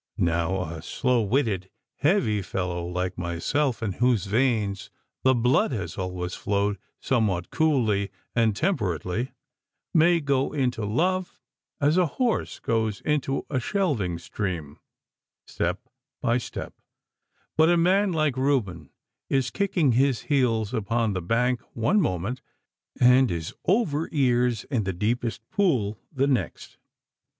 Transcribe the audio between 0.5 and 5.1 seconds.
a slow witted, heavy fellow like myself, in whose veins